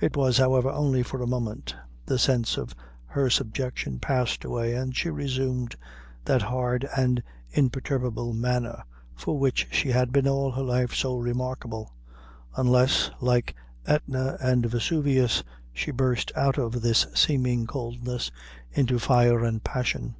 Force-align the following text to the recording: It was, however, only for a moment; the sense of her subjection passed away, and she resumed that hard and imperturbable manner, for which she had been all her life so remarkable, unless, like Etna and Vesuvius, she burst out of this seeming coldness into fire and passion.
It 0.00 0.16
was, 0.16 0.38
however, 0.38 0.70
only 0.70 1.02
for 1.02 1.20
a 1.20 1.26
moment; 1.26 1.74
the 2.04 2.20
sense 2.20 2.56
of 2.56 2.72
her 3.06 3.28
subjection 3.28 3.98
passed 3.98 4.44
away, 4.44 4.74
and 4.76 4.94
she 4.94 5.10
resumed 5.10 5.74
that 6.24 6.42
hard 6.42 6.88
and 6.96 7.20
imperturbable 7.50 8.32
manner, 8.32 8.84
for 9.16 9.36
which 9.36 9.66
she 9.72 9.88
had 9.88 10.12
been 10.12 10.28
all 10.28 10.52
her 10.52 10.62
life 10.62 10.94
so 10.94 11.16
remarkable, 11.16 11.92
unless, 12.56 13.10
like 13.20 13.56
Etna 13.84 14.38
and 14.40 14.66
Vesuvius, 14.66 15.42
she 15.72 15.90
burst 15.90 16.30
out 16.36 16.58
of 16.58 16.80
this 16.82 17.08
seeming 17.16 17.66
coldness 17.66 18.30
into 18.72 19.00
fire 19.00 19.42
and 19.44 19.64
passion. 19.64 20.14